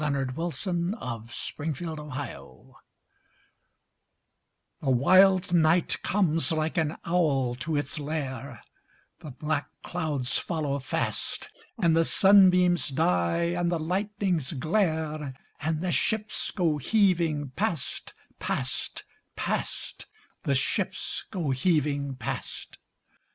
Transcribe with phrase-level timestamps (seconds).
[0.01, 2.77] God Help Our Men at Sea
[4.81, 8.63] The wild night comes like an owl to its lair,
[9.19, 15.81] The black clouds follow fast, And the sun gleams die, and the lightnings glare, And
[15.81, 19.03] the ships go heaving past, past,
[19.35, 20.07] past
[20.41, 22.79] The ships go heaving past!